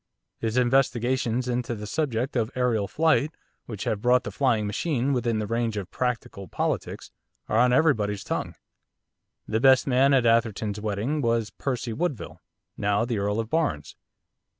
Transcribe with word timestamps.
His 0.39 0.57
investigations 0.57 1.47
into 1.47 1.75
the 1.75 1.85
subject 1.85 2.35
of 2.35 2.51
aërial 2.55 2.89
flight, 2.89 3.35
which 3.67 3.83
have 3.83 4.01
brought 4.01 4.23
the 4.23 4.31
flying 4.31 4.65
machine 4.65 5.13
within 5.13 5.37
the 5.37 5.45
range 5.45 5.77
of 5.77 5.91
practical 5.91 6.47
politics, 6.47 7.11
are 7.47 7.59
on 7.59 7.71
everybody's 7.71 8.23
tongue. 8.23 8.55
The 9.47 9.59
best 9.59 9.85
man 9.85 10.11
at 10.15 10.25
Atherton's 10.25 10.81
wedding 10.81 11.21
was 11.21 11.51
Percy 11.51 11.93
Woodville, 11.93 12.41
now 12.77 13.05
the 13.05 13.19
Earl 13.19 13.39
of 13.39 13.51
Barnes. 13.51 13.95